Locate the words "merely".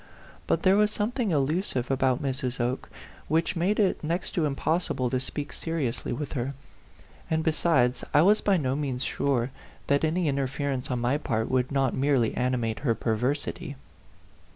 11.93-12.33